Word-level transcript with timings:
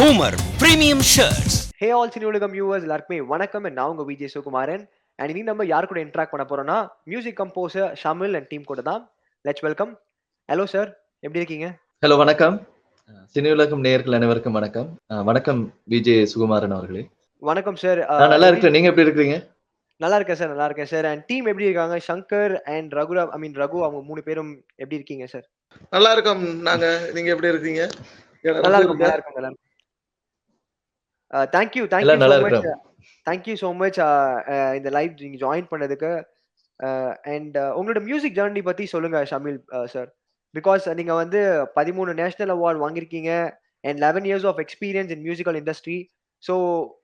Homer 0.00 0.32
Premium 0.60 1.00
Shirts. 1.12 1.54
Hey 1.80 1.88
all 1.96 2.10
Cini 2.14 2.26
Ulagam 2.30 2.52
viewers 2.54 2.84
எல்லாருக்குமே 2.86 3.18
வணக்கம். 3.32 3.64
and 3.68 3.74
நான் 3.78 3.90
உங்க 3.92 4.04
விஜய் 4.10 4.30
சுகுமாரன் 4.34 4.84
அண்ட் 5.18 5.30
இனி 5.32 5.42
நம்ம 5.48 5.64
யார் 5.70 5.88
கூட 5.90 5.98
இன்ட்ராக்ட் 6.04 6.32
பண்ண 6.34 6.44
போறோம்னா 6.50 6.76
music 7.10 7.36
composer 7.40 7.90
Shamil 8.02 8.36
and 8.38 8.48
team 8.52 8.64
கூட 8.70 8.82
தான். 8.90 9.02
லெட்ஸ் 9.44 9.64
வெல்கம் 9.66 9.92
ஹலோ 10.48 10.64
சார் 10.74 10.88
எப்படி 11.24 11.40
இருக்கீங்க? 11.42 11.68
ஹலோ 12.02 12.16
வணக்கம். 12.22 12.56
சினி 13.34 13.50
உலகம் 13.56 13.82
நேயர்கள் 13.86 14.16
அனைவருக்கும் 14.18 14.56
வணக்கம். 14.58 14.88
வணக்கம் 15.30 15.62
விஜய் 15.94 16.22
சுகுமாரன் 16.32 16.76
அவர்களே. 16.78 17.02
வணக்கம் 17.50 17.78
சார் 17.84 18.02
நான் 18.20 18.34
நல்லா 18.34 18.50
இருக்கேன். 18.52 18.74
நீங்க 18.76 18.90
எப்படி 18.92 19.06
இருக்கிறீங்க? 19.08 19.38
நல்லா 20.00 20.18
இருக்கேன் 20.20 20.40
சார் 20.42 20.52
நல்லா 20.54 20.68
இருக்கேன் 20.70 20.92
சார் 20.94 21.08
அண்ட் 21.12 21.24
டீம் 21.30 21.48
எப்படி 21.52 21.68
இருக்காங்க? 21.70 21.98
Shankar 22.10 22.54
and 22.76 22.94
Ragura 23.00 23.24
I 23.36 23.40
mean 23.44 23.58
Raghu 23.64 23.80
அவங்க 23.88 24.02
மூணு 24.10 24.22
பேரும் 24.28 24.52
எப்படி 24.82 24.98
இருக்கீங்க 25.00 25.26
சார் 25.34 25.46
நல்லா 25.96 26.12
இருக்கோம். 26.16 26.44
நாங்க 26.70 26.86
நீங்க 27.16 27.30
எப்படி 27.36 27.52
இருக்கீங்க? 27.54 27.82
நல்லா 28.66 28.78
இருக்கும் 28.80 29.02
நல்லா 29.02 29.16
இருக்கும் 29.18 29.66
தேங்க்யூ 31.52 31.82
தேங்க்யூ 31.86 32.06
எல்லாம் 32.06 32.22
நல்லா 32.24 32.36
ஸோ 32.36 32.44
மச் 32.44 32.52
இருக்கிறோம். 32.52 32.80
தேங்க்யூ 33.26 33.54
ஸோ 33.60 33.70
மச் 33.76 33.98
இந்த 34.78 34.90
லைவ் 34.96 35.12
நீங்க 35.20 35.38
ஜாயின் 35.44 35.70
பண்ணதுக்கு. 35.70 36.12
அண்ட் 37.32 37.56
உங்களோட 37.78 38.00
மியூசிக் 38.04 38.36
ஜேர்னி 38.36 38.62
பத்தி 38.62 38.84
சொல்லுங்க 38.86 39.18
ஷமில் 39.30 39.58
சார் 39.92 40.08
பிகாஸ் 40.54 40.86
நீங்க 40.94 41.14
வந்து 41.14 41.40
பதிமூணு 41.76 42.12
நேஷனல் 42.20 42.52
அவார்ட் 42.54 42.82
வாங்கியிருக்கீங்க 42.82 43.32
and 43.84 43.98
eleven 43.98 44.26
years 44.28 44.46
of 44.50 44.60
experience 44.64 45.12
in 45.14 45.24
musical 45.26 45.58
industry 45.60 45.98
so 46.44 46.54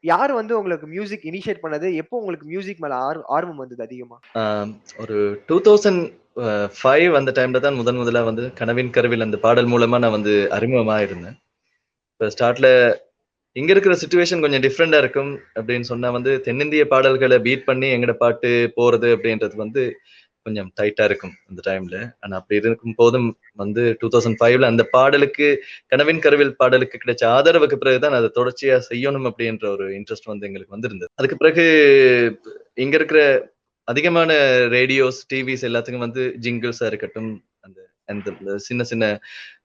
யார் 0.05 0.33
வந்து 0.33 0.53
உங்களுக்கு 0.57 0.87
மியூசிக் 0.89 1.25
இனிஷியேட் 1.25 1.63
பண்ணது? 1.65 1.87
எப்போ 1.95 2.15
உங்களுக்கு 2.17 2.47
மியூசிக் 2.47 2.79
மேல 2.79 2.95
ஆர்- 3.07 3.27
ஆர்வம் 3.29 3.61
வந்தது 3.63 3.83
அதிகமா? 3.83 4.17
அஹ் 4.35 4.71
ஒரு 4.99 5.17
டூ 5.47 5.57
தௌசண்ட் 5.67 6.03
ஃபைவ் 6.79 7.11
அந்த 7.15 7.31
டைம்ல 7.37 7.61
தான் 7.61 7.77
முதன் 7.77 7.99
முதலா 7.99 8.23
வந்து 8.23 8.45
கனவின் 8.55 8.91
கருவில் 8.91 9.27
அந்த 9.27 9.39
பாடல் 9.39 9.69
மூலமா 9.69 9.99
நான் 9.99 10.17
வந்து 10.17 10.35
அறிமுகமா 10.51 10.97
இருந்தேன் 11.01 11.37
இப்போ 12.11 12.29
ஸ்டார்ட்ல 12.31 12.69
இங்க 13.57 13.71
இருக்கிற 13.73 13.95
சுச்சுவேஷன் 13.95 14.41
கொஞ்சம் 14.41 14.63
டிஃப்ரெண்டா 14.63 14.99
இருக்கும் 14.99 15.31
அப்படின்னு 15.55 15.81
சொன்னா 15.81 16.11
வந்து 16.11 16.33
தென்னிந்திய 16.45 16.85
பாடல்களை 16.87 17.39
பீட் 17.39 17.65
பண்ணி 17.65 17.87
எங்கட 17.87 18.13
பாட்டு 18.13 18.51
போறது 18.77 19.09
அப்படின்றது 19.17 19.55
வந்து 19.55 19.83
கொஞ்சம் 20.47 20.69
டைட்டா 20.81 21.05
இருக்கும் 21.05 21.33
அந்த 21.47 21.61
டைம்ல 21.67 21.97
ஆனா 22.21 22.35
அப்படி 22.37 22.61
இருக்கும் 22.69 22.97
போதும் 22.97 23.29
வந்து 23.55 23.83
டூ 24.01 24.09
தௌசண்ட் 24.09 24.39
ஃபைவ்ல 24.41 24.63
அந்த 24.63 24.83
பாடலுக்கு 24.91 25.47
கனவின் 25.87 26.19
கருவில் 26.19 26.55
பாடலுக்கு 26.57 27.01
கிடைச்ச 27.05 27.25
ஆதரவுக்கு 27.29 27.77
பிறகுதான் 27.77 28.13
அதை 28.13 28.31
தொடர்ச்சியா 28.35 28.77
செய்யணும் 28.91 29.29
அப்படின்ற 29.31 29.67
ஒரு 29.69 29.87
இன்ட்ரெஸ்ட் 29.91 30.31
வந்து 30.33 30.47
எங்களுக்கு 30.47 30.77
வந்திருந்தது. 30.77 31.11
அதுக்கு 31.15 31.37
பிறகு 31.37 31.65
இங்க 32.75 32.97
இருக்கிற 32.97 33.21
அதிகமான 33.89 34.31
ரேடியோஸ் 34.69 35.21
டிவிஸ் 35.35 35.67
எல்லாத்துக்கும் 35.69 36.07
வந்து 36.07 36.23
ஜிங்கிள்ஸா 36.41 36.87
இருக்கட்டும் 36.87 37.31
அந்த 37.61 37.79
அந்த 38.09 38.59
சின்ன 38.59 38.83
சின்ன 38.85 39.05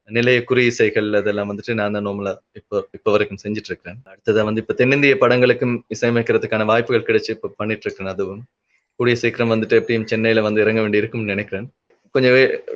நிலைய 0.10 0.40
குறி 0.44 0.62
இசைகள் 0.66 1.10
அதெல்லாம் 1.20 1.50
வந்துட்டு 1.52 1.74
நான் 1.74 1.96
தான் 1.96 2.06
நார்மலா 2.08 2.34
இப்போ 2.60 2.78
இப்போ 2.94 3.10
வரைக்கும் 3.12 3.42
செஞ்சுட்டு 3.44 3.70
இருக்கிறேன் 3.72 4.00
அடுத்ததா 4.12 4.44
வந்து 4.50 4.62
இப்ப 4.64 4.74
தென்னிந்திய 4.80 5.16
படங்களுக்கும் 5.24 5.76
இசையமைக்கிறதுக்கான 5.96 6.66
வாய்ப்புகள் 6.72 7.08
கிடைச்சு 7.10 7.32
இப்ப 7.38 7.52
பண்ணிட்டு 7.58 7.86
இருக்கேன் 7.88 8.12
அதுவும். 8.14 8.42
கூடிய 9.00 9.16
சீக்கிரம் 9.16 9.54
வந்துட்டு 9.54 9.78
எப்படியும் 9.82 10.08
சென்னையில 10.12 10.42
வந்து 10.48 10.62
இறங்க 10.62 10.80
வேண்டி 10.82 11.02
இருக்கும்னு 11.02 11.34
நினைக்கிறேன். 11.34 11.68
கொஞ்சம் 12.16 12.36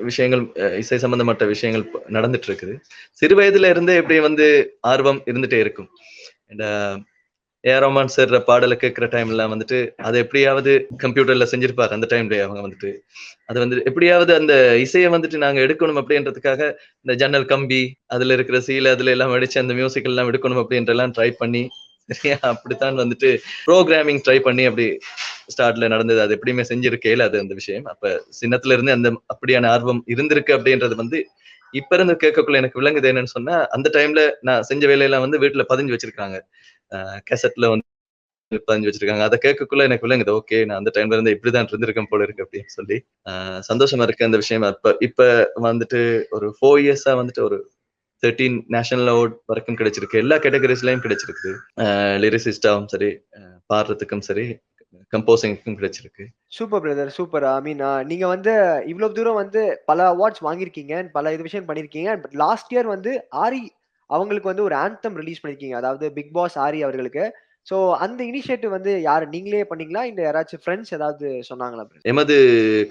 விஷயங்கள் 0.09 0.43
இசை 0.81 0.97
சம்பந்தப்பட்ட 1.03 1.45
விஷயங்கள் 1.45 1.83
நடந்துட்டு 2.17 2.47
இருக்குது 2.49 2.75
சிறு 3.13 3.35
வயதுல 3.39 3.69
இருந்தே 3.73 3.95
இப்படி 4.01 4.17
வந்து 4.19 4.45
ஆர்வம் 4.91 5.21
இருந்துட்டே 5.31 5.59
இருக்கும். 5.65 5.89
ஏரோமான் 7.65 7.73
ஏ 7.73 7.79
ரோமான் 7.79 8.11
சார் 8.15 8.33
பாடலை 8.47 8.75
கேட்குற 8.81 9.05
டைம்ல 9.13 9.43
வந்துட்டு 9.51 9.77
அதை 9.97 10.17
எப்படியாவது 10.21 10.71
கம்ப்யூட்டர்ல 11.03 11.45
செஞ்சிருப்பாங்க 11.51 11.93
அந்த 11.97 12.07
டைம்ல 12.11 12.41
அவங்க 12.41 12.61
வந்துட்டு. 12.67 12.91
அது 13.45 13.57
வந்து 13.59 13.77
எப்படியாவது 13.85 14.31
அந்த 14.35 14.53
இசையை 14.77 15.09
வந்துட்டு 15.09 15.37
நாங்க 15.37 15.59
எடுக்கணும் 15.61 15.99
அப்படின்றதுக்காக 16.01 16.61
இந்த 17.05 17.13
ஜன்னல் 17.13 17.45
கம்பி 17.45 17.81
அதுல 18.07 18.33
இருக்கிற 18.33 18.59
சீலை 18.67 18.91
அதுல 18.91 19.11
எல்லாம் 19.11 19.33
அடிச்சு 19.37 19.59
அந்த 19.59 19.73
மியூசிக் 19.73 20.03
எல்லாம் 20.03 20.29
எடுக்கணும் 20.31 20.61
அப்படின்றலாம் 20.63 21.13
ட்ரை 21.17 21.29
பண்ணி 21.41 21.63
சரியா? 22.09 22.37
அப்படித்தான் 22.53 22.99
வந்துட்டு 22.99 23.29
ப்ரோக்ராமிங் 23.67 24.21
ட்ரை 24.25 24.39
பண்ணி 24.39 24.65
அப்படி 24.65 24.85
ஸ்டார்ட்ல 25.53 25.87
நடந்தது. 25.87 26.21
அது 26.21 26.35
எப்படியுமே 26.37 26.63
செஞ்சிருக்கேல 26.69 27.25
அது 27.29 27.39
அந்த 27.39 27.53
விஷயம். 27.53 27.85
அப்ப 27.85 28.03
சின்னத்துல 28.41 28.75
இருந்து 28.77 28.91
அந்த 28.91 29.09
அப்படியான 29.33 29.69
ஆர்வம் 29.69 30.03
இருந்திருக்கு 30.13 30.53
அப்படின்றது 30.57 30.95
வந்து 30.95 31.19
இப்ப 31.75 31.95
இருந்து 31.97 32.15
கேட்கக்குள்ள 32.23 32.61
எனக்கு 32.61 32.79
விளங்குது 32.81 33.09
என்னன்னு 33.11 33.33
சொன்னா 33.35 33.55
அந்த 33.75 33.87
டைம்ல 33.95 34.21
நான் 34.47 34.65
செஞ்ச 34.69 34.83
வேலையெல்லாம் 34.91 35.25
வந்து 35.25 35.41
வீட்டுல 35.43 35.63
பதிஞ்சு 35.71 35.93
வச்சிருக்காங்க. 35.95 36.37
கேசட்ல 37.29 37.69
வந்து 37.73 37.85
பதிஞ்சு 38.69 38.89
வச்சிருக்காங்க. 38.89 39.25
அதை 39.29 39.37
கேட்கக்குள்ள 39.45 39.83
எனக்கு 39.89 40.07
விளங்குது. 40.07 40.33
ஓகே 40.39 40.57
நான் 40.67 40.79
அந்த 40.81 40.91
டைம்ல 40.97 41.17
இருந்து 41.17 41.33
இப்படிதான் 41.35 41.69
இருந்திருக்கேன் 41.71 42.11
போல 42.11 42.25
இருக்கு 42.27 42.45
அப்படின்னு 42.45 42.73
சொல்லி. 42.77 42.97
சந்தோஷமா 43.69 44.05
இருக்கு 44.07 44.27
அந்த 44.29 44.39
விஷயம். 44.43 44.65
இப்ப 44.77 44.95
இப்ப 45.09 45.29
வந்துட்டு 45.69 46.01
ஒரு 46.37 46.49
ஃபோர் 46.57 46.81
இயர்ஸா 46.85 47.13
வந்துட்டு 47.21 47.43
ஒரு 47.49 47.59
தேர்ட்டீன் 48.23 48.57
நேஷனல் 48.75 49.09
அவார்ட் 49.13 49.35
வரைக்கும் 49.51 49.79
கிடைச்சிருக்கு. 49.81 50.21
எல்லா 50.23 50.37
கேட்டகரிஸ்லயும் 50.45 51.03
கிடைச்சிருக்கு. 51.05 51.51
லிரிசிஸ்டாவும் 52.23 52.89
சரி 52.93 53.11
பாடுறதுக்கும் 53.73 54.25
சரி 54.29 54.45
கம்போசிங்க்கும் 55.13 55.77
கிடைச்சிருக்கு. 55.79 56.25
Super 56.47 56.83
brother 56.83 57.15
super 57.17 57.45
I 57.51 57.55
mean 57.61 57.81
நீங்க 58.03 58.27
வந்து 58.27 58.53
இவ்வளவு 58.85 59.17
தூரம் 59.19 59.41
வந்து 59.43 59.63
பல 59.85 60.09
அவார்ட்ஸ் 60.13 60.45
வாங்கியிருக்கீங்க 60.47 61.03
பல 61.11 61.33
இது 61.33 61.47
விஷயம் 61.47 61.69
பண்ணிருக்கீங்க 61.69 62.11
பட் 62.23 62.37
லாஸ்ட் 62.43 62.73
இயர் 62.75 62.93
வந்து 62.95 63.13
ஆரி 63.45 63.63
அவங்களுக்கு 64.09 64.51
வந்து 64.51 64.67
ஒரு 64.67 64.75
ஆந்தம் 64.75 65.17
ரிலீஸ் 65.21 65.41
பண்ணிருக்கீங்க 65.41 65.75
அதாவது 65.75 66.05
பிக் 66.13 66.33
பாஸ் 66.33 66.57
ஆரி 66.57 66.81
அவர்களுக்கு. 66.87 67.25
சோ 67.67 67.77
அந்த 67.95 68.19
இனிஷியேட்டிவ் 68.23 68.71
வந்து 68.75 68.91
யார்? 69.01 69.23
நீங்களே 69.27 69.61
பண்ணீங்களா? 69.69 70.01
இல்ல 70.03 70.19
யாராச்சும் 70.25 70.61
ஃப்ரெண்ட்ஸ் 70.63 70.93
ஏதாவது 70.93 71.27
சொன்னாங்களா? 71.49 71.83
எமது 72.11 72.35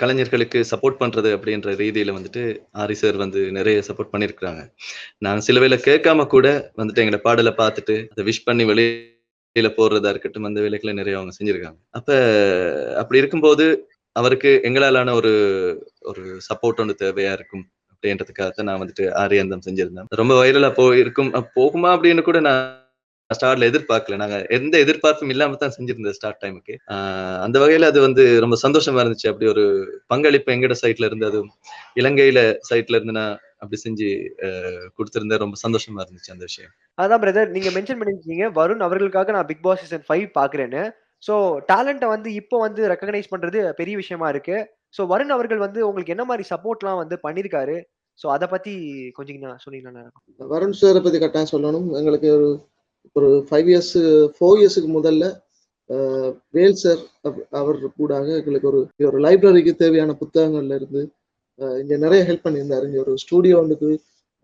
கலைஞர்களுக்கு 0.00 0.60
சப்போர்ட் 0.72 1.00
பண்றது 1.03 1.31
அப்படின்ற 1.36 1.76
ரீதியில 1.82 2.16
வந்துட்டு 2.16 2.42
ஆரி 2.75 2.97
சார் 3.03 3.16
வந்து 3.16 3.42
நிறைய 3.50 3.84
சப்போர்ட் 3.88 4.12
பண்ணிருக்கிறாங்க 4.15 4.62
நாங்க 5.19 5.47
சில 5.48 5.60
வேளை 5.60 5.78
கேட்காம 5.88 6.26
கூட 6.26 6.48
வந்துட்டு 6.81 7.04
எங்களை 7.04 7.21
பாடலை 7.21 7.54
பார்த்துட்டு 7.62 7.97
அதை 8.12 8.25
விஷ் 8.25 8.47
பண்ணி 8.50 8.66
வெளியில 9.56 9.69
போடுறதா 9.76 10.09
இருக்கட்டும் 10.09 10.44
அந்த 10.44 10.60
வேலைகளை 10.60 10.92
நிறைய 10.94 11.16
அவங்க 11.19 11.32
செஞ்சிருக்காங்க. 11.38 11.78
அப்ப 11.91 12.10
அப்படி 12.97 13.19
இருக்கும்போது 13.19 13.65
அவருக்கு 14.16 14.60
எங்களாலான 14.65 15.12
ஒரு 15.15 15.32
ஒரு 16.00 16.22
சப்போர்ட் 16.48 16.81
ஒன்று 16.82 16.94
தேவையா 17.03 17.32
இருக்கும் 17.32 17.65
அப்படின்றதுக்காக 17.92 18.62
நான் 18.62 18.81
வந்துட்டு 18.81 19.04
ஆரியந்தம் 19.12 19.65
செஞ்சிருந்தேன். 19.66 20.09
ரொம்ப 20.10 20.34
வைரலா 20.41 20.70
போயிருக்கும் 20.75 21.31
போகுமா 21.59 21.91
அப்படின்னு 21.94 22.22
கூட 22.22 22.41
நான் 22.41 22.62
ஸ்டார்ட்ல 23.31 23.69
எதிர்பார்க்கல. 23.71 24.17
நாங்க 24.17 24.37
எந்த 24.51 24.75
எதிர்பார்ப்பும் 24.79 25.33
இல்லாம 25.35 25.57
தான் 25.57 25.75
செஞ்சிருந்தோம் 25.75 26.17
ஸ்டார்ட் 26.17 26.41
டைமுக்கு 26.43 26.75
அந்த 27.45 27.57
வகையில 27.62 27.89
அது 27.93 28.01
வந்து 28.03 28.25
ரொம்ப 28.41 28.57
சந்தோஷமா 28.62 29.03
இருந்துச்சு. 29.03 29.31
அப்படி 29.31 29.47
ஒரு 29.53 29.65
பங்களிப்பு 30.09 30.55
எங்கட 30.55 30.75
சைட்ல 30.81 31.09
இருந்து 31.09 31.27
அது 31.27 31.39
இலங்கையில 31.97 32.41
சைட்ல 32.69 32.99
இருந்து 32.99 33.17
நான் 33.19 33.34
அப்படி 33.61 33.79
செஞ்சு 33.83 34.09
அஹ், 34.47 34.84
கொடுத்திருந்தேன். 34.97 35.43
ரொம்ப 35.45 35.57
சந்தோஷமா 35.63 36.03
இருந்துச்சு 36.05 36.34
அந்த 36.34 36.45
விஷயம். 36.45 36.73
அதான் 36.99 37.23
பிரதர் 37.23 37.55
நீங்க 37.55 37.71
மென்ஷன் 37.71 38.01
பண்ணிருக்கீங்க. 38.01 38.47
வருண் 38.59 38.84
அவர்களுக்காக 38.87 39.33
நான் 39.33 39.49
பிக் 39.51 39.65
பாஸ் 39.65 39.83
சீசன் 39.83 40.07
ஃபைவ் 40.09 40.27
பாக்குறேன்னு. 40.39 40.83
ஸோ 41.23 41.34
டேலண்ட்டை 41.69 42.09
வந்து 42.11 42.31
இப்போ 42.34 42.57
வந்து 42.63 42.83
ரெக்கக்னைஸ் 42.93 43.33
பண்றது 43.33 43.59
பெரிய 43.79 43.97
விஷயமா 43.97 44.29
இருக்கு. 44.29 44.57
ஸோ 44.95 45.03
வருண் 45.11 45.34
அவர்கள் 45.37 45.65
வந்து 45.65 45.81
உங்களுக்கு 45.87 46.15
என்ன 46.15 46.25
மாதிரி 46.27 46.45
சப்போர்ட்லாம் 46.51 47.01
வந்து 47.01 47.17
பண்ணிருக்காரு? 47.25 47.77
ஸோ 48.19 48.27
அதை 48.33 48.47
பத்தி 48.49 48.73
கொஞ்சம் 49.17 49.41
நான் 49.45 49.65
சொன்னீங்கன்னா. 49.65 50.03
வருண் 50.41 50.77
சாரை 50.81 51.01
பத்தி 51.01 51.19
கட்டாயம் 51.21 51.53
சொல்லணும். 51.53 51.89
எங்களுக்கு 52.01 52.29
ஒரு 52.37 52.49
ஒரு 53.16 53.28
ஃபைவ் 53.48 53.69
இயர்ஸ் 53.70 53.94
ஃபோர் 54.34 54.59
இயர்ஸுக்கு 54.60 54.91
முதல்ல 54.97 55.25
வேல் 56.54 56.75
சார் 56.75 57.00
அவ- 57.22 57.47
அவர் 57.53 57.78
கூடாக 57.97 58.28
எங்களுக்கு 58.37 58.69
ஒரு 58.69 58.81
ஒரு 59.09 59.19
லைப்ரரிக்கு 59.20 59.72
தேவையான 59.76 60.12
புத்தகங்கள்ல 60.20 60.75
இருந்து 60.75 61.03
இங்க 61.78 61.97
நிறைய 61.97 62.22
ஹெல்ப் 62.25 62.44
பண்ணியிருந்தாரு. 62.47 62.84
இங்க 62.84 63.00
ஒரு 63.00 63.15
ஸ்டூடியோ 63.16 63.56
ஒன்றுக்கு 63.59 63.88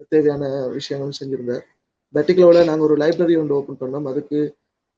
தேவையான 0.08 0.44
விஷயங்களும் 0.70 1.18
செஞ்சிருந்தார். 1.20 1.64
பர்டிகுலர்ல 2.14 2.64
நாங்க 2.64 2.84
ஒரு 2.84 2.96
லைப்ரரி 2.96 3.34
ஒன்று 3.38 3.54
ஓப்பன் 3.54 3.80
பண்ணோம். 3.80 4.08
அதுக்கு 4.08 4.38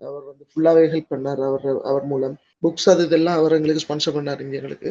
அவர் 0.01 0.25
வந்து 0.25 0.45
ஃபுல்லாவே 0.51 0.85
ஹெல்ப் 0.93 1.11
பண்ணார் 1.11 1.41
அவர் 1.43 1.63
அவர் 1.85 2.05
மூலம். 2.05 2.35
புக்ஸ் 2.63 2.89
அது 2.89 3.05
இதெல்லாம் 3.05 3.39
அவர் 3.39 3.53
எங்களுக்கு 3.53 3.85
ஸ்பான்சர் 3.85 4.17
பண்ணார் 4.17 4.41
இங்க 4.41 4.57
எங்களுக்கு. 4.57 4.91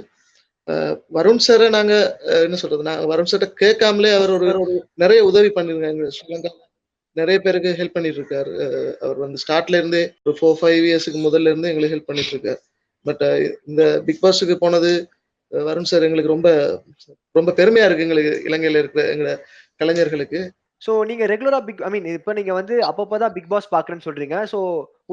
வருண் 1.13 1.44
சாரை 1.45 1.69
நாங்க 1.69 1.94
அஹ், 2.29 2.44
என்ன 2.44 2.56
சொல்றது 2.56 2.83
நான் 2.83 3.06
வருண் 3.07 3.29
சார்ட்ட 3.31 3.47
கேட்காமலே 3.62 4.12
அவர் 4.13 4.33
ஒரு 4.35 4.50
நிறைய 4.95 5.21
உதவி 5.25 5.50
பண்ணிருக்காங்க 5.50 6.09
ஸ்ரீலங்கா 6.17 6.51
நிறைய 7.18 7.38
பேருக்கு 7.40 7.72
ஹெல்ப் 7.80 7.96
பண்ணிட்டு 7.96 8.19
இருக்காரு 8.22 8.52
அவர் 9.02 9.18
வந்து 9.18 9.42
ஸ்டார்ட்ல 9.44 9.80
இருந்தே 9.80 10.04
ஒரு 10.25 10.36
ஃபோர் 10.40 10.60
ஃபைவ் 10.60 10.84
இயர்ஸுக்கு 10.90 11.19
முதல்ல 11.25 11.52
இருந்து 11.52 11.72
எங்களுக்கு 11.72 11.96
ஹெல்ப் 11.96 12.10
பண்ணிட்டு 12.10 12.34
இருக்காரு 12.36 12.60
பட் 13.06 13.24
இந்த 13.69 13.84
பிக் 14.08 14.24
பாஸுக்கு 14.24 14.56
போனது 14.56 14.92
வருண் 15.52 15.90
சார் 15.92 16.06
எங்களுக்கு 16.08 16.34
ரொம்ப 16.34 16.50
ரொம்ப 17.36 17.54
பெருமையா 17.60 17.86
இருக்கு 17.88 18.06
எங்களுக்கு 18.08 18.34
இலங்கையில 18.50 18.81
இருக்கிற 18.81 19.04
எங்க 19.16 19.30
கலைஞர்களுக்கு. 19.81 20.40
ஸோ 20.81 20.92
நீங்க 21.10 21.24
ரெகுலரா 21.25 21.60
பிக் 21.66 21.81
ஐ 21.88 21.90
மீன் 21.94 22.08
இப்போ 22.13 22.34
நீங்க 22.38 22.54
வந்து 22.60 22.75
அப்பப்பதான் 22.90 23.34
பிக் 23.36 23.52
பாஸ் 23.54 23.68
பாக்குறேன்னு 23.75 24.06
சொல்றீங்க. 24.08 24.38
ஸோ 24.52 24.60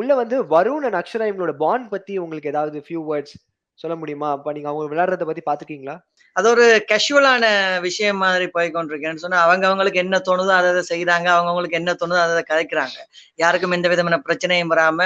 உள்ள 0.00 0.12
வந்து 0.14 0.36
வருண் 0.54 0.86
அண்ட் 0.88 0.98
அக்ஷரா 1.00 1.28
இவங்களோட 1.30 1.54
பாண்ட் 1.64 1.88
பத்தி 1.94 2.14
உங்களுக்கு 2.24 2.52
ஏதாவது 2.52 2.80
ஃபியூ 2.86 3.02
வேர்ட்ஸ் 3.10 3.36
சொல்ல 3.78 3.94
முடியுமா? 3.96 4.28
அப்ப 4.30 4.52
நீங்க 4.52 4.68
அவங்க 4.68 4.86
விளையாடுறத 4.92 5.24
பத்தி 5.24 5.42
பாத்துக்கீங்களா 5.46 5.94
அது 6.36 6.46
ஒரு 6.50 6.64
கேஷுவலான 6.90 7.44
விஷயம் 7.80 8.16
மாதிரி 8.16 8.46
போய்கொண்டிருக்கேன்னு 8.56 9.22
சொன்னா 9.24 9.38
அவங்க 9.40 9.64
அவங்களுக்கு 9.66 10.02
என்ன 10.02 10.16
தோணுதோ 10.28 10.52
அதை 10.58 10.68
அதை 10.70 10.82
செய்யறாங்க 10.90 11.28
அவங்க 11.34 11.50
அவங்களுக்கு 11.50 11.78
என்ன 11.80 11.92
தோணுதோ 12.00 12.20
அதை 12.24 12.34
அதை 12.36 12.44
கதைக்கிறாங்க. 12.50 12.96
யாருக்கும் 13.38 13.76
எந்த 13.78 13.88
விதமான 13.88 14.18
பிரச்சனையும் 14.28 14.72
வராம 14.74 15.00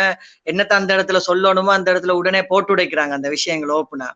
என்னத்த 0.50 0.74
அந்த 0.80 0.90
இடத்துல 0.96 1.20
சொல்லணுமோ 1.28 1.72
அந்த 1.78 1.88
இடத்துல 1.92 2.14
உடனே 2.20 2.42
போட்டு 2.52 2.74
உடைக்கிறாங்க 2.76 3.14
அந்த 3.18 3.30
விஷயங்கள் 3.36 3.74
ஓப்பனா 3.78 4.08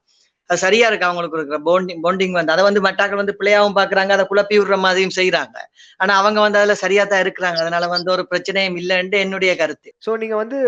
அது 0.50 0.58
சரியா 0.64 0.87
இருக்கு 0.90 1.06
அவங்களுக்கு 1.08 1.38
இருக்கிற 1.38 1.58
போண்டிங் 1.69 2.00
போண்டிங் 2.04 2.34
வந்து. 2.38 2.52
அதை 2.54 2.62
வந்து 2.66 2.82
மட்டாக்கள் 2.87 3.20
வந்து 3.20 3.34
பிள்ளையாவும் 3.38 3.76
பாக்குறாங்க 3.78 4.12
அதை 4.16 4.25
குழப்பி 4.31 4.56
விடுற 4.60 4.76
மாதிரியும் 4.84 5.14
செய்யறாங்க 5.19 5.56
ஆனா 6.02 6.12
அவங்க 6.22 6.38
வந்து 6.44 6.60
அதுல 6.60 6.75
சரியா 6.82 7.04
தான் 7.12 7.22
இருக்கிறாங்க. 7.25 7.58
அதனால 7.64 7.84
வந்து 7.94 8.10
ஒரு 8.14 8.25
பிரச்சனையும் 8.31 8.78
இல்லைன்னு 8.82 9.19
என்னுடைய 9.25 9.52
கருத்து. 9.62 9.90
சோ 10.06 10.16
நீங்க 10.22 10.37
வந்து 10.43 10.58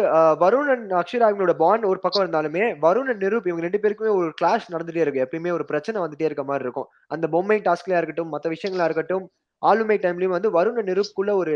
வருணன் 0.44 0.84
வருண் 1.00 1.26
அண்ட் 1.28 1.54
பாண்ட் 1.62 1.88
ஒரு 1.90 2.00
பக்கம் 2.04 2.24
இருந்தாலுமே 2.24 2.64
வருண் 2.86 3.10
அண்ட் 3.12 3.24
நிரூப் 3.26 3.48
இவங்க 3.50 3.64
ரெண்டு 3.66 3.82
பேருக்குமே 3.84 4.12
ஒரு 4.20 4.30
கிளாஷ் 4.40 4.70
நடந்துட்டே 4.74 5.04
இருக்கு 5.04 5.24
எப்பயுமே 5.26 5.52
ஒரு 5.58 5.66
பிரச்சனை 5.72 5.98
வந்துட்டே 6.04 6.28
இருக்க 6.30 6.44
மாதிரி 6.50 6.66
இருக்கும். 6.68 6.88
அந்த 7.16 7.28
பொம்மை 7.36 7.58
டாஸ்க்லயா 7.68 8.00
இருக்கட்டும் 8.00 8.32
மத்த 8.34 8.54
விஷயங்களா 8.54 8.88
இருக்கட்டும் 8.90 9.26
ஆளுமை 9.62 9.98
டைம்லயும் 10.02 10.36
வந்து 10.36 10.50
வருண 10.56 10.82
நெருப்புக்குள்ள 10.88 11.32
ஒரு 11.42 11.54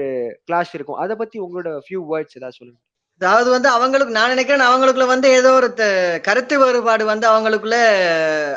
கிளாஷ் 0.49 0.73
இருக்கும். 0.79 1.01
அதை 1.03 1.15
பத்தி 1.21 1.37
உங்களோட 1.45 1.69
ஃபியூ 1.85 2.01
வேர்ட்ஸ் 2.13 2.37
ஏதாவது 2.39 2.59
சொல்லுங்க. 2.61 2.81
அதாவது 3.23 3.51
வந்து 3.51 3.69
அவங்களுக்கு 3.69 4.13
நான் 4.13 4.29
நினைக்கிறேன் 4.29 4.69
அவங்களுக்குள்ள 4.69 5.07
வந்து 5.07 5.29
ஏதோ 5.31 5.51
ஒரு 5.53 5.69
த- 5.75 5.89
கருத்து 6.23 6.59
வேறுபாடு 6.59 7.05
வந்து 7.05 7.27
அவங்களுக்குள்ள 7.31 7.79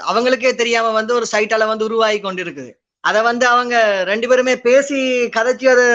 அவங்களுக்கே 0.10 0.56
தெரியாம 0.56 0.92
வந்து 0.92 1.14
ஒரு 1.16 1.26
சைட்டால 1.32 1.68
வந்து 1.68 1.86
உருவாகி 1.86 2.20
கொண்டிருக்குது. 2.20 2.72
அதை 3.04 3.22
வந்து 3.22 3.46
அவங்க 3.48 3.76
ரெண்டு 4.04 4.28
பேருமே 4.28 4.60
பேசி 4.60 4.98
கதைச்சு 5.36 5.68
அதை 5.68 5.86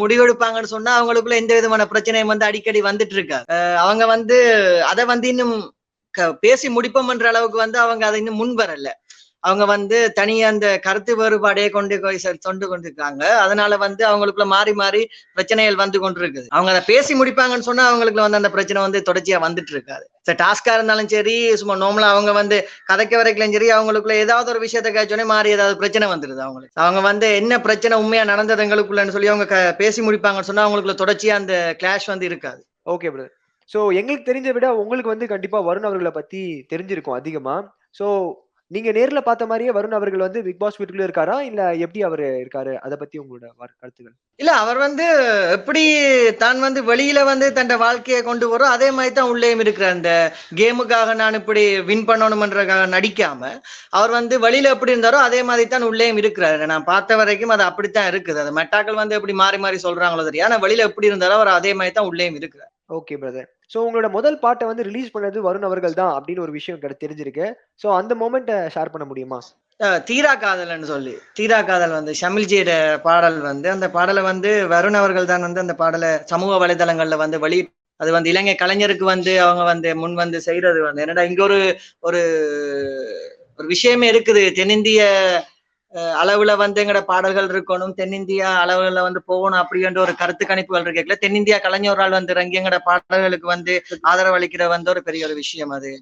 முடிவெடுப்பாங்கன்னு 0.00 0.72
சொன்னா 0.74 0.92
அவங்களுக்குள்ள 0.98 1.36
எந்த 1.36 1.54
விதமான 1.54 1.86
பிரச்சனையும் 1.92 2.32
வந்து 2.32 2.44
அடிக்கடி 2.44 2.82
வந்துட்டு 2.82 3.16
இருக்கா 3.16 3.38
அவங்க 3.84 4.06
வந்து 4.06 4.38
அதை 4.84 5.04
வந்து 5.04 5.28
இன்னும் 5.28 5.54
க- 6.14 6.34
பேசி 6.40 6.68
முடிப்போம்ன்ற 6.70 7.24
அளவுக்கு 7.24 7.58
வந்து 7.58 7.78
அவங்க 7.78 8.06
அதை 8.06 8.18
இன்னும் 8.18 8.36
முன் 8.36 8.54
வரல. 8.56 8.88
அவங்க 9.48 9.64
வந்து 9.74 9.96
தனியா 10.18 10.46
அந்த 10.52 10.66
கருத்து 10.86 11.12
வேறுபாடே 11.20 11.66
கொண்டு 11.76 11.96
போய் 12.04 12.18
தொண்டு 12.46 12.66
கொண்டு 12.68 12.72
கொண்டிருக்காங்க. 12.72 13.22
அதனால 13.44 13.76
வந்து 13.84 14.02
அவங்களுக்குள்ள 14.10 14.46
மாறி 14.54 14.72
மாறி 14.80 15.02
பிரச்சனைகள் 15.36 15.78
வந்து 15.82 15.98
கொண்டிருக்குது. 16.04 16.46
அவங்க 16.56 16.70
அதை 16.74 16.82
பேசி 16.92 17.12
முடிப்பாங்கன்னு 17.20 17.68
சொன்னா 17.68 17.84
அவங்களுக்குள்ள 17.90 18.26
வந்து 18.26 18.40
அந்த 18.40 18.50
பிரச்சனை 18.56 18.82
வந்து 18.86 19.00
தொடர்ச்சியா 19.08 19.40
வந்துட்டு 19.46 19.72
இருக்காது. 19.76 20.04
சரி 20.26 20.38
டாஸ்கா 20.42 20.74
இருந்தாலும் 20.76 21.10
சரி 21.14 21.36
சும்மா 21.60 21.74
நார்மலா 21.82 22.10
அவங்க 22.14 22.32
வந்து 22.40 22.58
கதைக்க 22.90 23.14
வரைக்கும் 23.20 23.56
சரி 23.56 23.70
அவங்களுக்குள்ள 23.78 24.16
ஏதாவது 24.24 24.50
ஒரு 24.54 24.62
விஷயத்த 24.66 24.92
கேட்டோடனே 24.98 25.26
மாறி 25.34 25.54
ஏதாவது 25.56 25.76
பிரச்சனை 25.82 26.08
வந்துருது 26.14 26.42
அவங்களுக்கு. 26.46 26.76
அவங்க 26.84 27.02
வந்து 27.10 27.28
என்ன 27.40 27.60
பிரச்சனை 27.66 27.98
உண்மையா 28.04 28.24
நடந்தது 28.32 28.64
எங்களுக்குள்ளன்னு 28.66 29.16
சொல்லி 29.16 29.32
அவங்க 29.32 29.58
பேசி 29.82 30.02
முடிப்பாங்கன்னு 30.08 30.50
சொன்னா 30.50 30.66
அவங்களுக்குள்ள 30.66 30.96
தொடர்ச்சியா 31.02 31.36
அந்த 31.42 31.56
கிளாஷ் 31.82 32.12
வந்து 32.12 32.28
இருக்காது. 32.30 32.62
ஓகே 32.94 33.10
பிரதர் 33.14 33.34
சோ 33.70 33.80
எங்களுக்கு 33.98 34.28
தெரிஞ்ச 34.30 34.48
விட 34.54 34.66
உங்களுக்கு 34.80 35.12
வந்து 35.12 35.26
கண்டிப்பா 35.34 35.58
வருண் 35.68 35.86
அவர்களை 35.88 36.10
பத்தி 36.16 36.40
தெரிஞ்சிருக்கும் 36.72 37.18
அதிகமா. 37.20 37.54
சோ 37.98 38.06
நீங்க 38.74 38.90
நேர்ல 38.92 39.20
பார்த்த 39.20 39.44
மாதிரியே 39.46 39.72
வருண் 39.72 39.96
அவர்கள் 39.96 40.24
வந்து 40.24 40.40
பிக் 40.46 40.58
பாஸ் 40.58 40.78
வீட்டுக்குள்ள 40.78 41.06
இருக்காரா? 41.06 41.36
இல்ல 41.42 41.60
எப்படி 41.84 42.00
அவரு 42.02 42.24
இருக்காரு? 42.40 42.72
அதை 42.84 42.96
பத்தி 42.96 43.16
உங்களோட 43.18 43.46
வர்- 43.60 43.74
கருத்துக்கள் 43.80 44.14
இல்ல 44.40 44.52
அவர் 44.62 44.78
வந்து 44.84 45.06
எப்படி 45.56 45.82
தான் 46.38 46.60
வந்து 46.60 46.80
வெளியில 46.90 47.18
வந்து 47.24 47.46
தன் 47.52 47.72
வாழ்க்கையை 47.84 48.20
கொண்டு 48.22 48.46
வரும் 48.48 48.72
அதே 48.74 48.88
மாதிரி 48.90 49.14
தான் 49.14 49.30
உள்ளேயும் 49.32 49.62
இருக்கிறார். 49.64 49.96
அந்த 49.96 50.12
கேமுக்காக 50.60 51.14
நான் 51.14 51.38
இப்படி 51.40 51.62
வின் 51.90 52.06
பண்ணணும்ன்றக்காக 52.08 52.86
நடிக்காம 52.96 53.52
அவர் 53.92 54.10
வந்து 54.10 54.36
வெளியில 54.46 54.72
எப்படி 54.74 54.94
இருந்தாரோ 54.94 55.20
அதே 55.28 55.42
மாதிரி 55.42 55.66
தான் 55.68 55.88
உள்ளேயும் 55.90 56.20
இருக்கிறாரு. 56.22 56.32
நான் 56.72 56.88
பார்த்த 56.92 57.16
வரைக்கும் 57.16 57.54
அது 57.56 57.64
அப்படித்தான் 57.70 58.10
இருக்குது. 58.12 58.40
அது 58.44 58.52
மெட்டாக்கள் 58.60 59.00
வந்து 59.02 59.16
எப்படி 59.18 59.36
மாறி 59.42 59.58
மாறி 59.58 59.80
சொல்றாங்களோ 59.84 60.24
தெரியும் 60.24 60.48
ஆனா 60.48 60.58
வெளியில 60.64 60.88
எப்படி 60.90 61.10
இருந்தாரோ 61.10 61.36
அவர் 61.40 61.58
அதே 61.58 61.74
மாதிரி 61.80 61.94
தான் 61.94 62.10
உள்ளேயும் 62.12 62.38
இருக்கிறார். 62.40 62.70
ஓகே 62.96 63.14
பிரதர் 63.20 63.50
ஸோ 63.70 63.78
உங்களோட 63.86 64.08
முதல் 64.16 64.38
பாட்டை 64.44 64.64
வந்து 64.70 64.86
ரிலீஸ் 64.88 65.12
பண்ணது 65.14 65.38
வருண் 65.46 65.66
அவர்கள் 65.68 65.98
தான் 66.00 66.12
அப்படின்னு 66.16 66.44
ஒரு 66.46 66.52
விஷயம் 66.58 66.78
எனக்கு 66.80 67.04
தெரிஞ்சிருக்கு. 67.04 67.46
ஸோ 67.82 67.86
அந்த 67.98 68.14
மோமெண்ட்டை 68.22 68.58
ஷேர் 68.74 68.92
பண்ண 68.94 69.06
முடியுமா? 69.10 69.38
தீரா 70.08 70.32
காதல்னு 70.42 70.88
சொல்லி. 70.92 71.14
தீரா 71.38 71.58
காதல் 71.70 71.94
வந்து 71.98 72.12
ஷமில்ஜியோட 72.20 72.72
பாடல் 73.06 73.38
வந்து 73.48 73.68
அந்த 73.76 73.86
பாடலை 73.96 74.22
வந்து 74.30 74.50
வருண் 74.74 74.98
அவர்கள் 75.00 75.30
தான் 75.32 75.46
வந்து 75.46 75.64
அந்த 75.64 75.74
பாடலை 75.80 76.10
சமூக 76.32 76.58
வலைதளங்கள்ல 76.62 77.16
வந்து 77.24 77.38
வெளி 77.44 77.58
அது 78.00 78.10
வந்து 78.16 78.30
இலங்கை 78.32 78.54
கலைஞருக்கு 78.60 79.04
வந்து 79.14 79.32
அவங்க 79.42 79.64
வந்து 79.72 79.88
முன் 80.02 80.14
வந்து 80.22 80.38
செய்யறது 80.46 80.80
வந்து. 80.86 81.02
என்னடா 81.04 81.24
இங்க 81.30 81.42
ஒரு 81.48 81.58
ஒரு 82.08 82.20
ஒரு 83.58 83.66
விஷயமே 83.74 84.06
இருக்குது. 84.12 84.42
தென்னிந்திய 84.58 85.02
அளவுல 86.22 86.52
வந்து 86.62 86.80
எங்கட 86.82 87.00
பாடல்கள் 87.10 87.48
இருக்கணும் 87.52 87.94
தென்னிந்தியா 88.00 88.48
அளவுல 88.62 89.02
வந்து 89.06 89.20
போகணும் 89.30 89.60
அப்படின்ற 89.62 90.00
ஒரு 90.06 90.14
கருத்து 90.22 90.44
கணிப்புகள் 90.50 90.86
இருக்கல 90.86 91.16
தென்னிந்தியா 91.24 91.58
கலைஞரால் 91.66 92.16
வந்து 92.18 92.34
இறங்கி 92.36 92.58
எங்கட 92.60 92.78
பாடல்களுக்கு 92.88 93.48
வந்து 93.54 93.74
ஆதரவு 94.12 94.38
அளிக்கிற 94.38 94.66
வந்து 94.74 94.92
ஒரு 94.94 95.02
பெரிய 95.08 95.28
ஒரு 95.28 95.36
விஷயம் 95.42 95.74
அது. 95.78 95.92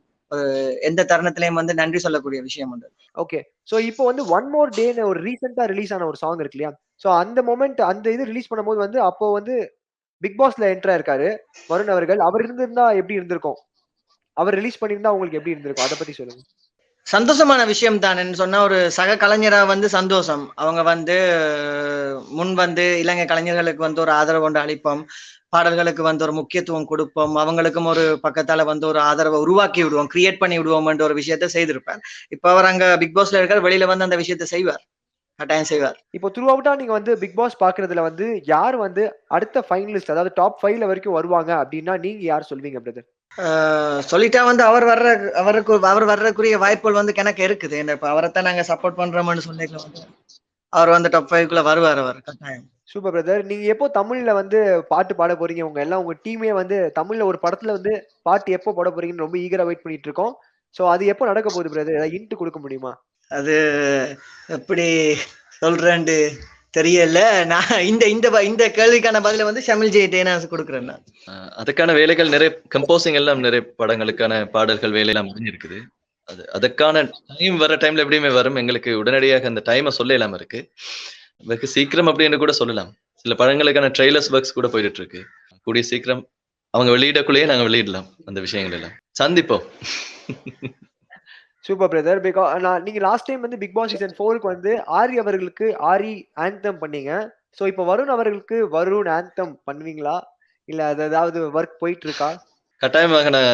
எந்த 0.89 1.01
தருணத்திலையும் 1.11 1.59
வந்து 1.61 1.75
நன்றி 1.81 1.99
சொல்லக்கூடிய 2.05 2.41
விஷயம் 2.47 2.71
உண்டு. 2.75 2.87
ஓகே 3.17 3.39
சோ 3.71 3.77
இப்போ 3.89 4.03
வந்து 4.11 4.23
ஒன் 4.37 4.49
மோர் 4.55 4.71
டேன்னு 4.79 5.03
ஒரு 5.11 5.21
ரீசெண்டா 5.27 5.65
ரிலீஸ் 5.73 5.93
ஆன 5.97 6.07
ஒரு 6.13 6.19
சாங் 6.23 6.43
இருக்கு 6.43 6.59
இல்லையா? 6.59 6.73
சோ 7.03 7.09
அந்த 7.23 7.39
மொமெண்ட் 7.51 7.81
அந்த 7.91 8.07
இது 8.17 8.31
ரிலீஸ் 8.31 8.51
பண்ணும்போது 8.51 8.81
வந்து 8.85 8.99
அப்போ 9.09 9.27
வந்து 9.39 9.57
பிக் 10.23 10.39
பாஸ்ல 10.41 10.65
என்ட்ரா 10.75 10.95
இருக்காரு. 10.99 11.29
வருண் 11.71 11.93
அவர்கள். 11.95 12.21
அவர் 12.29 12.45
இருந்திருந்தா 12.47 12.87
எப்படி 13.01 13.19
இருந்திருக்கும்? 13.21 13.59
அவர் 14.37 14.57
ரிலீஸ் 14.61 14.81
பண்ணியிருந்தா 14.83 15.13
உங்களுக்கு 15.15 15.39
எப்படி 15.41 15.55
இருந்திருக்கும்? 15.55 15.87
அதை 15.89 15.97
பத்தி 16.01 16.15
சொல்லுங்க. 16.21 16.43
சந்தோஷமான 17.07 17.61
விஷயம் 17.67 17.99
தானேன்னு 17.99 18.39
சொன்னா 18.41 18.59
ஒரு 18.63 18.77
சக 18.97 19.15
கலைஞரா 19.17 19.61
வந்து 19.67 19.89
சந்தோஷம். 19.89 20.45
அவங்க 20.55 20.81
வந்து 20.83 21.17
முன் 22.31 22.53
வந்து 22.55 22.85
இலங்கை 23.03 23.25
கலைஞர்களுக்கு 23.27 23.83
வந்து 23.87 24.01
ஒரு 24.01 24.13
ஆதரவு 24.13 24.45
கொண்டு 24.45 24.61
அளிப்போம். 24.61 25.03
பாடல்களுக்கு 25.51 26.03
வந்து 26.03 26.25
ஒரு 26.27 26.33
முக்கியத்துவம் 26.33 26.87
கொடுப்போம். 26.87 27.35
அவங்களுக்கும் 27.43 27.89
ஒரு 27.93 28.05
பக்கத்தால 28.27 28.65
வந்து 28.65 28.87
ஒரு 28.87 29.01
ஆதரவை 29.09 29.41
உருவாக்கி 29.41 29.83
விடுவோம் 29.85 30.11
கிரியேட் 30.15 30.41
பண்ணி 30.43 30.59
விடுவோம்ன்ற 30.59 31.05
ஒரு 31.09 31.17
விஷயத்த 31.21 31.49
செய்திருப்பார். 31.57 32.01
இப்ப 32.31 32.51
அவர் 32.51 32.71
அங்க 32.71 32.87
பிக் 33.03 33.17
பாஸ்ல 33.19 33.41
இருக்கார் 33.41 33.67
வெளியில 33.67 33.91
வந்து 33.93 34.07
அந்த 34.09 34.19
விஷயத்த 34.23 34.47
செய்வார். 34.55 34.83
கட்டாயம் 35.39 35.71
செய்வார். 35.71 35.99
இப்போ 36.17 36.29
த்ரூ 36.35 36.47
அவுட்டா 36.53 36.73
நீங்க 36.81 36.93
வந்து 36.93 37.13
பிக் 37.19 37.37
பாஸ் 37.37 37.63
பாக்குறதுல 37.63 38.03
வந்து 38.09 38.27
யார் 38.55 38.77
வந்து 38.77 39.03
அடுத்த 39.37 39.65
ஃபைனலிஸ்ட் 39.69 40.13
அதாவது 40.15 40.33
டாப் 40.41 40.59
ஃபைவ்ல 40.61 40.89
வரைக்கும் 40.91 41.19
வருவாங்க 41.19 41.51
அப்படின்னா 41.63 41.95
நீங்க 42.05 42.25
யார் 42.33 42.51
சொல்வீங்க 42.51 42.81
பிரதர் 42.85 43.07
சொல்லிட்டா 44.11 44.41
வந்து 44.49 44.63
அவர் 44.71 44.85
வர்ற 44.91 45.09
அவருக்கு 45.43 45.73
அவர் 45.93 46.11
வர்றதுக்குரிய 46.11 46.57
வாய்ப்புகள் 46.65 47.01
வந்து 47.01 47.19
கணக்கு 47.19 47.43
இருக்குது. 47.49 47.77
என்ன 47.83 47.97
இப்ப 47.99 48.09
அவரைத்தான் 48.15 48.49
நாங்க 48.49 48.65
சப்போர்ட் 48.71 49.01
பண்றோம்னு 49.01 49.47
சொல்லிக்கலாம் 49.49 49.87
வந்து 49.87 50.03
அவர் 50.73 50.95
வந்து 50.97 51.13
டாப் 51.15 51.31
ஃபைவ்க்குள்ள 51.31 51.63
வருவார் 51.71 52.03
அவர் 52.03 52.19
கட்டாயம். 52.29 52.67
சூப்பர் 52.93 53.15
பிரதர் 53.15 53.43
நீங்க 53.51 53.65
எப்போ 53.73 53.87
தமிழ்ல 53.99 54.31
வந்து 54.39 54.59
பாட்டு 54.93 55.13
பாட 55.21 55.33
போறீங்க? 55.41 55.63
உங்க 55.69 55.81
எல்லாம் 55.85 56.03
உங்க 56.03 56.15
டீமே 56.27 56.51
வந்து 56.61 56.79
தமிழ்ல 56.99 57.27
ஒரு 57.31 57.39
படத்துல 57.45 57.77
வந்து 57.77 57.93
பாட்டு 58.29 58.57
எப்போ 58.59 58.73
பாட 58.79 58.91
போறீங்கன்னு 58.91 59.25
ரொம்ப 59.27 59.39
ஈகரா 59.45 59.67
வெயிட் 59.69 59.85
பண்ணிட்டு 59.85 60.09
இருக்கோம். 60.09 60.35
சோ 60.77 60.83
அது 60.95 61.13
எப்போ 61.13 61.25
நடக்க 61.31 61.49
போகுது 61.51 61.73
பிரதர் 61.75 61.99
ஏதாவது 61.99 62.17
இன்ட் 62.19 62.41
கொடுக்க 62.41 62.59
முடியுமா? 62.65 62.93
அது 63.31 63.55
எப்படி 64.57 64.87
சொல்றேன்ட்டு 65.63 66.19
தெரியல. 66.77 67.47
நான் 67.47 67.81
இந்த 67.81 68.07
இந்த 68.07 68.31
ப- 68.31 68.45
இந்த 68.45 68.69
கேள்விக்கான 68.69 69.17
பதில 69.17 69.43
வந்து 69.43 69.63
ஷமில் 69.67 69.95
ஜெயிட்டே 69.95 70.23
நான் 70.23 70.49
கொடுக்குறேன் 70.49 70.81
நான். 70.81 71.05
அதுக்கான 71.53 71.95
வேலைகள் 71.95 72.29
நிறைய 72.29 72.61
கம்போசிங் 72.75 73.13
எல்லாம் 73.13 73.41
நிறைய 73.41 73.73
படங்களுக்கான 73.79 74.45
பாடல்கள் 74.45 74.91
வேலையெல்லாம் 74.91 75.37
முடிஞ்சிருக்குது. 75.37 75.81
அது 76.25 76.49
அதுக்கான 76.53 77.11
டைம் 77.39 77.57
வர 77.57 77.77
டைம்ல 77.77 77.79
எப்படியுமே 77.79 78.33
வரும். 78.33 78.55
எங்களுக்கு 78.55 78.99
உடனடியாக 78.99 79.47
அந்த 79.47 79.63
டைமை 79.65 79.89
சொல்ல 79.89 80.13
இல்லாம 80.13 80.37
இருக்கு. 80.37 80.71
வெகு 81.37 81.67
சீக்கிரம் 81.67 82.07
அப்படின்னு 82.07 82.37
கூட 82.37 82.53
சொல்லலாம். 82.53 82.95
சில 83.15 83.35
படங்களுக்கான 83.35 83.93
ட்ரெய்லர்ஸ் 83.99 84.31
ஒர்க்ஸ் 84.31 84.53
கூட 84.55 84.69
போயிட்டு 84.69 84.99
இருக்கு 84.99 85.25
கூடிய 85.63 85.85
சீக்கிரம் 85.85 86.29
அவங்க 86.71 86.97
வெளியிடக்குள்ளேயே 86.97 87.45
நாங்க 87.45 87.77
வெளியிடலாம் 87.77 88.07
அந்த 88.25 88.41
விஷயங்கள் 88.41 88.79
எல்லாம். 88.79 88.93
சந்திப்போம். 89.23 89.65
சூப்பர் 91.65 91.91
பிரதர் 91.93 92.21
பிகாஸ் 92.27 92.63
நான் 92.67 92.85
நீங்க 92.87 93.01
லாஸ்ட் 93.07 93.29
டைம் 93.29 93.45
வந்து 93.47 93.59
பிக் 93.63 93.77
பாஸ் 93.77 93.93
சீசன் 93.93 94.17
ஃபோருக்கு 94.19 94.53
வந்து 94.53 94.73
ஆரி 95.01 95.17
அவர்களுக்கு 95.23 95.67
ஆரி 95.93 96.15
ஆந்தம் 96.45 96.81
பண்ணீங்க. 96.83 97.11
சோ 97.59 97.63
இப்போ 97.73 97.83
வருண் 97.91 98.13
அவர்களுக்கு 98.15 98.57
வருண் 98.77 99.11
ஆந்தம் 99.19 99.53
பண்ணுவீங்களா? 99.69 100.17
இல்ல 100.69 100.81
அது 100.93 101.03
ஏதாவது 101.11 101.39
ஒர்க் 101.59 101.81
போயிட்டு 101.83 102.07
இருக்கா 102.09 102.31
கட்டாயமாக 102.81 103.31
நான் 103.37 103.53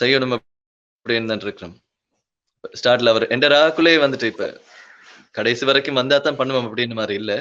செய்யணும் 0.00 0.34
அப்படின்னு 0.36 1.30
தான் 1.30 1.44
இருக்கிறோம். 1.46 1.74
ஸ்டார்ட்ல 2.78 3.12
அவர் 3.14 3.26
எந்த 3.36 3.46
ராக்குள்ளே 3.54 3.92
வந்துட்டு 4.04 4.30
இப்ப 4.32 4.46
கடைசி 5.38 5.64
வரைக்கும் 5.68 5.98
வந்தா 6.00 6.16
தான் 6.26 6.38
பண்ணுவோம் 6.40 6.66
அப்படின்னு 6.68 6.94
மாதிரி 7.00 7.14
இல்ல. 7.22 7.32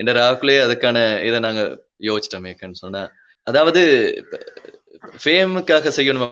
எந்த 0.00 0.12
ராக்குள்ளே 0.20 0.56
அதுக்கான 0.66 0.98
இதை 1.28 1.38
நாங்க 1.46 1.62
யோசிச்சிட்டோமேக்கன்னு 2.08 2.82
சொன்னா. 2.84 3.02
அதாவது 3.46 3.82
ஃபேமுக்காக 5.22 5.90
செய்யணும் 5.98 6.24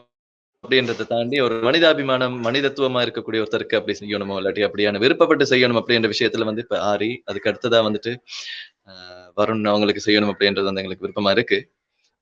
அப்படின்றத 0.64 1.04
தாண்டி 1.10 1.36
ஒரு 1.44 1.56
மனிதாபிமானம் 1.66 2.36
மனிதத்துவமா 2.46 3.00
இருக்கக்கூடிய 3.04 3.42
ஒருத்தருக்கு 3.42 3.76
அப்படி 3.78 3.94
செய்யணுமோ 3.98 4.36
இல்லாட்டி 4.40 4.62
அப்படியான 4.66 5.00
விருப்பப்பட்டு 5.04 5.44
செய்யணும் 5.50 5.78
அப்படின்ற 5.80 6.08
விஷயத்துல 6.14 6.46
வந்து 6.48 6.64
இப்ப 6.64 6.78
ஆரி 6.92 7.10
அதுக்கு 7.30 7.50
அடுத்ததா 7.50 7.80
வந்துட்டு 7.88 8.12
வருண் 9.38 9.68
அவங்களுக்கு 9.72 10.02
செய்யணும் 10.06 10.32
அப்படின்றது 10.32 10.68
வந்து 10.68 10.82
எங்களுக்கு 10.82 11.04
விருப்பமா 11.06 11.32
இருக்கு. 11.36 11.58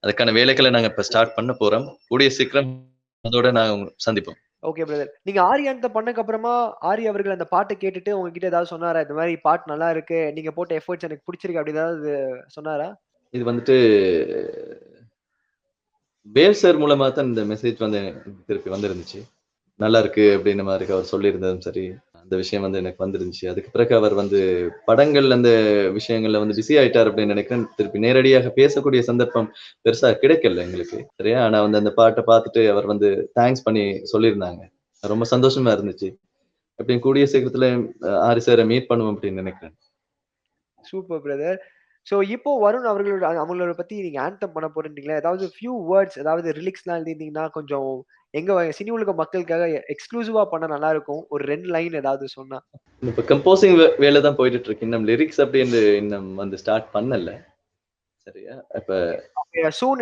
அதுக்கான 0.03 0.33
வேலைகளை 0.39 0.69
நாங்க 0.75 0.89
இப்ப 0.91 1.05
ஸ்டார்ட் 1.09 1.35
பண்ண 1.37 1.51
போறோம். 1.61 1.87
கூடிய 2.09 2.29
சீக்கிரம் 2.37 2.69
அதோட 3.25 3.47
நாங்க 3.57 3.89
சந்திப்போம். 4.05 4.37
ஓகே 4.63 4.85
பிரதர் 4.89 5.11
நீங்க 5.27 5.39
ஆரி 5.51 5.63
ஆந்தம் 5.71 5.95
பண்ணக்கு 5.95 6.21
அப்புறமா 6.23 6.53
ஆரி 6.89 7.03
அவர்கள் 7.11 7.35
அந்த 7.35 7.47
பாட்டை 7.53 7.75
கேட்டுட்டு 7.81 8.11
உங்ககிட்ட 8.17 8.51
ஏதாவது 8.51 8.71
சொன்னாரா? 8.73 9.01
இந்த 9.05 9.15
மாதிரி 9.19 9.33
பாட்டு 9.47 9.71
நல்லா 9.73 9.89
இருக்கு 9.95 10.19
நீங்க 10.37 10.51
போட்ட 10.57 10.73
எஃபர்ட்ஸ் 10.79 11.07
எனக்கு 11.09 11.25
பிடிச்சிருக்கு 11.27 11.61
அப்படி 11.61 11.75
ஏதாவது 11.77 12.11
சொன்னாரா? 12.57 12.87
இது 13.33 13.43
வந்துட்டு 13.51 13.77
வேவ் 16.33 16.51
சார் 16.51 16.79
மூலமா 16.79 17.11
தான் 17.11 17.25
இந்த 17.25 17.41
மெசேஜ் 17.41 17.75
வந்து 17.77 18.13
திருப்பி 18.45 18.69
வந்திருந்துச்சு. 18.69 19.19
நல்லா 19.75 19.99
இருக்கு 19.99 20.41
அப்படின்ற 20.43 20.63
மாதிரி 20.63 20.91
அவர் 20.91 21.07
சொல்லியிருந்ததும் 21.11 21.59
சரி. 21.59 21.93
அந்த 22.11 22.35
விஷயம் 22.35 22.63
வந்து 22.63 22.77
எனக்கு 22.77 23.05
வந்துருந்துச்சு. 23.05 23.49
அதுக்கு 23.49 23.69
பிறகு 23.71 23.95
அவர் 23.95 24.13
வந்து 24.13 24.69
படங்கள் 24.85 25.31
அந்த 25.31 25.49
விஷயங்கள்ல 25.93 26.39
வந்து 26.39 26.61
பிஸி 26.61 26.71
ஆயிட்டார் 26.71 27.09
அப்படின்னு 27.09 27.25
நினைக்கிறேன். 27.25 27.67
திருப்பி 27.75 27.99
நேரடியாக 27.99 28.53
பேசக்கூடிய 28.55 28.99
சந்தர்ப்பம் 28.99 29.53
பெருசா 29.83 30.09
கிடைக்கல 30.21 30.57
எங்களுக்கு. 30.57 31.07
சரியா? 31.15 31.43
ஆனா 31.43 31.61
வந்து 31.61 31.77
அந்த 31.77 31.91
பாட்டை 31.91 32.23
பார்த்துட்டு 32.27 32.69
அவர் 32.69 32.85
வந்து 32.85 33.31
தேங்க்ஸ் 33.39 33.63
பண்ணி 33.63 33.81
சொல்லியிருந்தாங்க. 34.13 34.59
ரொம்ப 34.99 35.25
சந்தோஷமா 35.31 35.71
இருந்துச்சு. 35.77 36.15
அப்படின்னு 36.79 36.99
கூடிய 36.99 37.27
சீக்கிரத்துல 37.31 37.93
ஆரி 38.03 38.41
சாரை 38.45 38.65
மீட் 38.65 38.85
பண்ணுவோம் 38.89 39.15
அப்படின்னு 39.15 39.31
நினைக்கிறேன். 39.31 39.75
சூப்பர் 40.81 41.23
பிரதர் 41.23 41.57
ஸோ 42.07 42.15
இப்போ 42.35 42.51
வருண் 42.63 42.87
அவர்களோட 42.91 43.25
அவங்களோட 43.41 43.73
பத்தி 43.73 43.95
நீங்க 44.01 44.19
ஆன்தம் 44.21 44.53
பண்ண 44.53 44.67
போறீங்களா? 44.75 45.17
ஏதாவது 45.21 45.45
ஃபியூ 45.55 45.73
வேர்ட்ஸ் 45.89 46.19
ஏதாவது 46.19 46.51
ரிலிக்ஸ்லாம் 46.51 46.97
எழுதிருந்தீங்கன்னா 46.99 47.45
கொஞ்சம் 47.49 47.89
எங்க 48.33 48.53
சினி 48.77 48.89
உலக 48.89 49.13
மக்களுக்காக 49.13 49.65
எக்ஸ்க்ளூசிவா 49.93 50.43
பண்ண 50.43 50.65
நல்லா 50.67 50.89
இருக்கும். 50.89 51.21
ஒரு 51.29 51.43
ரெண்டு 51.43 51.67
லைன் 51.67 51.99
ஏதாவது 52.01 52.27
சொன்னா. 52.27 52.57
இப்ப 53.03 53.25
கம்போசிங் 53.31 53.75
வேலை 53.97 54.21
தான் 54.21 54.39
போயிட்டு 54.39 54.67
இருக்கு 54.69 54.87
இன்னும் 54.87 55.07
லிரிக்ஸ் 55.07 55.41
அப்படின்னு 55.45 55.81
இன்னும் 56.01 56.29
வந்து 56.35 56.57
ஸ்டார்ட் 56.57 56.87
பண்ணல. 56.93 57.33
சரியா? 58.27 58.55
இப்ப 58.75 59.69
சூன் 59.79 60.01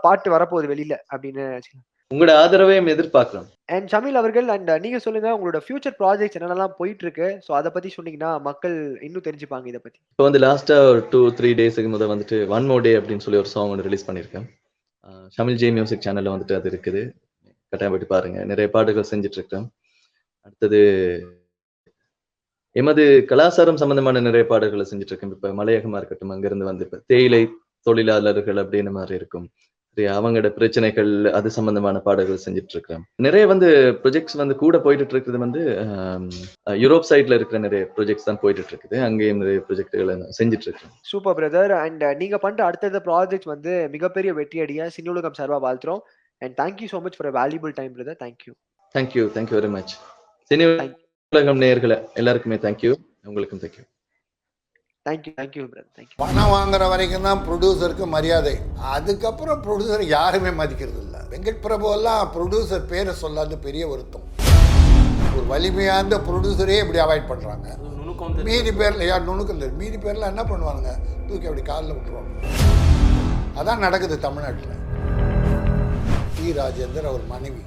பாட்டு 0.00 0.28
வரப்போகுது 0.36 0.72
வெளியில 0.74 0.94
அப்படின்னு 1.12 1.46
உங்களோட 2.12 2.32
ஆதரவையும் 2.42 2.86
எதிர்பார்க்கிறோம். 2.92 3.48
அண்ட் 3.74 3.88
ஷமீல் 3.92 4.18
அவர்கள் 4.20 4.46
அண்ட் 4.52 4.70
நீங்க 4.84 4.98
சொல்லுங்க 5.06 5.28
உங்களோட 5.36 5.58
ஃபியூச்சர் 5.64 5.96
ப்ராஜெக்ட்ஸ் 5.98 6.36
என்னென்னலாம் 6.38 6.76
போயிட்டு 6.78 7.04
இருக்கு 7.06 7.26
ஸோ 7.46 7.50
அதை 7.58 7.70
பத்தி 7.74 7.88
சொன்னீங்கன்னா 7.96 8.30
மக்கள் 8.46 8.76
இன்னும் 9.06 9.24
தெரிஞ்சுப்பாங்க 9.26 9.66
இதை 9.72 9.80
பத்தி. 9.82 9.98
இப்போ 10.12 10.24
வந்து 10.28 10.40
லாஸ்டா 10.44 10.76
ஒரு 10.92 11.00
டூ 11.12 11.20
த்ரீ 11.40 11.50
டேஸுக்கு 11.58 11.90
முதல் 11.96 12.12
வந்துட்டு 12.12 12.38
ஒன் 12.56 12.68
மோ 12.70 12.78
டே 12.86 12.92
அப்படின்னு 13.00 13.24
சொல்லி 13.26 13.40
ஒரு 13.42 13.50
சாங் 13.54 13.72
ஒன்று 13.74 13.86
ரிலீஸ் 13.88 14.06
பண்ணியிருக்கேன். 14.08 14.46
ஷமில் 15.36 15.60
ஜே 15.62 15.70
மியூசிக் 15.78 16.04
சேனல்ல 16.06 16.32
வந்துட்டு 16.34 16.56
அது 16.60 16.70
இருக்குது. 16.72 17.02
கட்டாயம் 17.72 17.92
போயிட்டு 17.94 18.12
பாருங்க. 18.14 18.38
நிறைய 18.52 18.66
பாட்டுகள் 18.76 19.10
செஞ்சுட்டு 19.12 19.38
இருக்கேன் 19.40 19.66
அடுத்தது 20.46 20.80
எமது 22.76 23.04
கலாச்சாரம் 23.30 23.80
சம்பந்தமான 23.82 24.20
நிறைய 24.28 24.44
பாடல்களை 24.50 24.84
செஞ்சுட்டு 24.90 25.12
இருக்கேன் 25.12 25.36
இப்ப 25.36 25.54
மலையகமா 25.60 25.98
இருக்கட்டும் 26.00 26.32
அங்கிருந்து 26.34 26.70
வந்து 26.70 26.84
இப்ப 26.86 27.04
தேயிலை 27.12 27.42
தொழிலாளர்கள் 27.86 28.58
அப்படின்னு 28.62 28.90
மாதிரி 28.98 29.14
இருக்கும். 29.20 29.48
அவங்களோட 30.14 30.48
பிரச்சனைகள் 30.56 31.10
அது 31.30 31.48
சம்பந்தமான 31.56 32.02
பாடல்கள் 32.06 32.44
செஞ்சுட்டு 32.44 32.74
இருக்கேன் 32.76 33.02
நிறைய 33.18 33.46
வந்து 33.46 33.68
ப்ரொஜெக்ட்ஸ் 34.02 34.38
வந்து 34.42 34.56
கூட 34.56 34.78
போயிட்டு 34.78 35.14
இருக்குது 35.14 35.40
வந்து 35.44 35.62
யூரோப் 36.76 37.08
சைட்ல 37.10 37.38
இருக்கிற 37.38 37.58
நிறைய 37.58 37.82
ப்ரொஜெக்ட்ஸ் 37.96 38.28
தான் 38.28 38.40
போயிட்டு 38.42 38.70
இருக்குது 38.72 38.98
அங்கேயும் 39.00 39.42
நிறைய 39.42 39.60
ப்ரொஜெக்ட்களை 39.68 40.16
செஞ்சுட்டு 40.38 40.68
இருக்கேன் 40.68 40.92
சூப்பர் 41.04 41.36
பிரதர் 41.40 41.74
அண்ட் 41.78 42.04
நீங்க 42.22 42.38
பண்ற 42.38 42.62
அடுத்தடுத்த 42.68 43.02
ப்ராஜெக்ட் 43.08 43.50
வந்து 43.54 43.74
மிகப்பெரிய 43.96 44.32
வெற்றி 44.32 44.60
அடைய 44.60 44.88
சினி 44.90 45.10
உலகம் 45.14 45.36
சார்பா 45.40 45.60
வாழ்த்துறோம். 45.66 46.02
And 46.42 46.56
thank you 46.60 46.88
so 46.92 47.00
much 47.04 47.18
for 47.18 47.30
valuable 47.32 47.74
time 47.76 47.92
brother 47.96 48.18
thank you 48.24 48.52
thank you 48.94 49.24
thank you 49.36 49.56
very 49.58 49.70
much 49.70 49.94
Cini 50.50 50.66
Ulagam 51.32 51.62
நேயர்களை 51.62 51.96
எல்லாருக்குமே 52.14 52.58
தேங்க்யூ 52.66 52.92
உங்களுக்கும் 53.26 53.62
thank you 53.64 53.84
thank you 55.08 55.32
thank you 55.36 55.62
brother 55.72 55.92
thank you 55.96 56.16
பணம் 56.22 56.50
வாங்குற 56.54 56.82
வரைக்கும் 56.92 57.26
தான் 57.26 57.42
ப்ரொடியூசருக்கு 57.46 58.06
மரியாதை. 58.14 58.52
அதுக்கப்புறம் 58.94 59.60
ப்ரொடியூசர் 59.66 60.02
யாருமே 60.16 60.50
மதிக்கிறது 60.60 61.00
இல்லை. 61.04 61.20
வெங்கட் 61.32 61.62
பிரபு 61.66 61.86
எல்லாம் 61.96 62.22
ப்ரொடியூசர் 62.34 62.84
பேரை 62.90 63.12
சொல்லாத 63.22 63.58
பெரிய 63.66 63.84
வருத்தம். 63.92 64.26
ஒரு 65.36 65.44
வலிமையார்ந்த 65.52 66.16
ப்ரொடியூசரே 66.28 66.78
இப்படி 66.84 67.00
அவாய்ட் 67.04 67.30
பண்ணுறாங்க 67.30 67.68
மீதி 68.48 68.70
பேரில் 68.80 69.08
யார் 69.08 69.26
நுணுக்கம் 69.28 69.60
தெரியும் 69.62 69.80
மீதி 69.82 69.98
பேரில் 70.04 70.30
என்ன 70.32 70.42
பண்ணுவாங்க 70.50 70.88
தூக்கி 71.28 71.48
அப்படி 71.48 71.64
காலில் 71.70 71.94
விட்டுருவாங்க. 71.96 72.32
அதான் 73.60 73.84
நடக்குது 73.86 74.16
தமிழ்நாட்டில். 74.26 74.74
டி. 76.36 76.46
ராஜேந்தர் 76.60 77.10
அவர் 77.12 77.24
மனைவி. 77.34 77.62